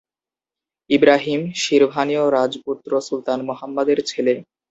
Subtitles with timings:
[0.89, 4.33] ইব্রাহিম, শিরভানীয় রাজপুত্র সুলতান মুহাম্মদের ছেলে।